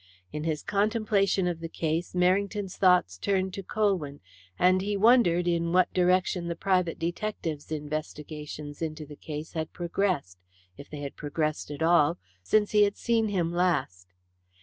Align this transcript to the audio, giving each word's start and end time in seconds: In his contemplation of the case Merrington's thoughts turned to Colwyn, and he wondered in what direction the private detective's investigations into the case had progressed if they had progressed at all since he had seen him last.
In 0.33 0.45
his 0.45 0.63
contemplation 0.63 1.45
of 1.47 1.59
the 1.59 1.69
case 1.69 2.13
Merrington's 2.13 2.75
thoughts 2.75 3.19
turned 3.19 3.53
to 3.53 3.61
Colwyn, 3.61 4.19
and 4.57 4.81
he 4.81 4.97
wondered 4.97 5.47
in 5.47 5.73
what 5.73 5.93
direction 5.93 6.47
the 6.47 6.55
private 6.55 6.97
detective's 6.97 7.71
investigations 7.71 8.81
into 8.81 9.05
the 9.05 9.15
case 9.15 9.53
had 9.53 9.73
progressed 9.73 10.39
if 10.75 10.89
they 10.89 11.01
had 11.01 11.15
progressed 11.15 11.69
at 11.69 11.83
all 11.83 12.17
since 12.41 12.71
he 12.71 12.81
had 12.81 12.97
seen 12.97 13.27
him 13.27 13.53
last. 13.53 14.07